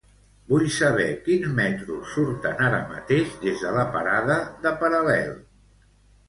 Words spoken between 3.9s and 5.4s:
parada de Paral·lel.